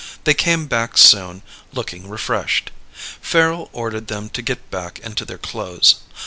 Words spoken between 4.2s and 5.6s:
to get back into their